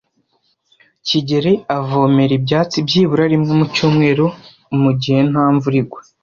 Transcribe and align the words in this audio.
kigeli 1.07 1.53
avomera 1.77 2.33
ibyatsi 2.39 2.77
byibura 2.87 3.23
rimwe 3.31 3.51
mu 3.59 3.65
cyumweru 3.75 4.25
mugihe 4.81 5.19
nta 5.31 5.45
mvura 5.55 5.77
igwa. 5.81 6.01